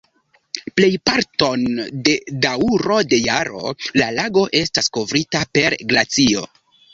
Plejparton 0.77 1.65
de 2.07 2.15
daŭro 2.45 2.97
de 3.11 3.19
jaro 3.27 3.75
la 4.01 4.09
lago 4.17 4.47
estas 4.63 4.91
kovrita 4.99 5.45
per 5.59 5.77
glacio. 5.93 6.45